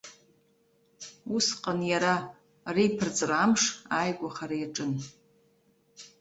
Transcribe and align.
Усҟан 1.35 1.79
иара, 1.91 2.15
реиԥырҵра 2.73 3.35
амш, 3.43 3.63
ааигәахара 3.95 4.55
иаҿын. 4.57 4.91